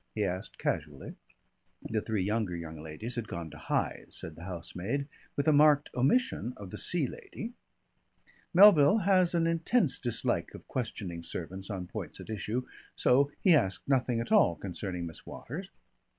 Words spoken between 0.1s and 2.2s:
he asked casually. The